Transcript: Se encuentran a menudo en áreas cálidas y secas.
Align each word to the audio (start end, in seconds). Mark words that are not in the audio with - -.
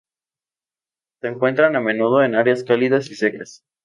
Se 1.21 1.27
encuentran 1.27 1.75
a 1.75 1.79
menudo 1.79 2.23
en 2.23 2.33
áreas 2.33 2.63
cálidas 2.63 3.11
y 3.11 3.15
secas. 3.15 3.63